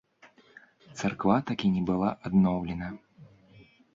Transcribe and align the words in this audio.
Царква 0.99 1.35
так 1.51 1.59
і 1.69 1.69
не 1.75 1.83
была 1.91 2.09
адноўлена. 2.29 2.87